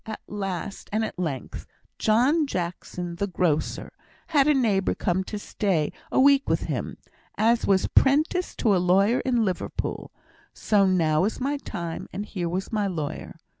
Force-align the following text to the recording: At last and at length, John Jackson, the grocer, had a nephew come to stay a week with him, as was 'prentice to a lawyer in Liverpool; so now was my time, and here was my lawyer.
At 0.07 0.19
last 0.25 0.89
and 0.91 1.05
at 1.05 1.19
length, 1.19 1.67
John 1.99 2.47
Jackson, 2.47 3.17
the 3.17 3.27
grocer, 3.27 3.93
had 4.29 4.47
a 4.47 4.55
nephew 4.55 4.95
come 4.95 5.23
to 5.25 5.37
stay 5.37 5.93
a 6.11 6.19
week 6.19 6.49
with 6.49 6.61
him, 6.61 6.97
as 7.37 7.67
was 7.67 7.85
'prentice 7.85 8.55
to 8.55 8.75
a 8.75 8.81
lawyer 8.81 9.19
in 9.19 9.45
Liverpool; 9.45 10.09
so 10.55 10.87
now 10.87 11.21
was 11.21 11.39
my 11.39 11.57
time, 11.57 12.09
and 12.11 12.25
here 12.25 12.49
was 12.49 12.71
my 12.73 12.87
lawyer. 12.87 13.35